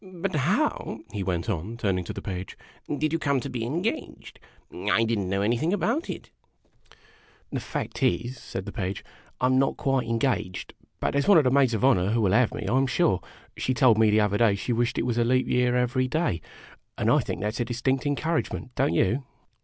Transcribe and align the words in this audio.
But 0.03 0.33
how," 0.33 1.01
he 1.13 1.21
went 1.21 1.47
on, 1.47 1.77
turning 1.77 2.03
to 2.05 2.11
the 2.11 2.23
Page," 2.23 2.57
did 2.97 3.13
you 3.13 3.19
come 3.19 3.39
to 3.39 3.51
be 3.51 3.63
engaged? 3.63 4.39
I 4.73 5.03
did 5.03 5.19
n't 5.19 5.27
know 5.29 5.43
anything 5.43 5.73
about 5.73 6.09
it?"" 6.09 6.31
The 7.53 7.59
fact 7.59 8.01
is," 8.01 8.35
said 8.39 8.65
the 8.65 8.71
Page," 8.71 9.05
I 9.41 9.45
'm 9.45 9.59
not 9.59 9.77
quite 9.77 10.07
engaged; 10.07 10.73
but 10.99 11.11
there 11.11 11.21
's 11.21 11.27
one 11.27 11.37
of 11.37 11.43
the 11.43 11.51
maids 11.51 11.75
of 11.75 11.85
honor 11.85 12.09
who 12.09 12.21
will 12.21 12.31
have 12.33 12.51
me, 12.51 12.65
I 12.67 12.75
'm 12.77 12.87
sure. 12.87 13.21
She 13.55 13.75
told 13.75 13.99
me 13.99 14.09
the 14.09 14.21
other 14.21 14.39
day 14.39 14.53
that 14.53 14.55
she 14.55 14.73
wished 14.73 14.97
it 14.97 15.05
was 15.05 15.19
leap 15.19 15.47
year 15.47 15.75
every 15.75 16.07
day; 16.07 16.41
and 16.97 17.07
I 17.11 17.19
think 17.19 17.39
that 17.41 17.53
's 17.53 17.59
a 17.59 17.65
distinct 17.65 18.07
encouragement, 18.07 18.73
don't 18.73 18.95
you 18.95 19.23